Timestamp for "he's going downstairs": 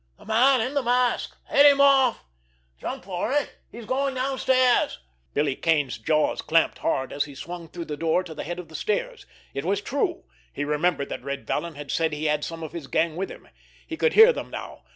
3.71-4.97